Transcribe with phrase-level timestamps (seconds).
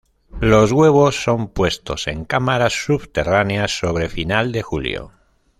[0.39, 5.11] Los huevos son puestos en cámaras subterráneas sobre final de julio.